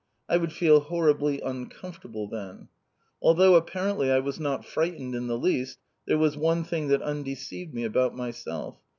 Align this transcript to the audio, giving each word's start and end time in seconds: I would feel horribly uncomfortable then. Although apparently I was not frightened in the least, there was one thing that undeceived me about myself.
I 0.27 0.37
would 0.37 0.51
feel 0.51 0.79
horribly 0.79 1.41
uncomfortable 1.41 2.27
then. 2.27 2.69
Although 3.21 3.53
apparently 3.53 4.09
I 4.11 4.17
was 4.17 4.39
not 4.39 4.65
frightened 4.65 5.13
in 5.13 5.27
the 5.27 5.37
least, 5.37 5.77
there 6.07 6.17
was 6.17 6.35
one 6.35 6.63
thing 6.63 6.87
that 6.87 7.03
undeceived 7.03 7.75
me 7.75 7.83
about 7.83 8.15
myself. 8.15 8.77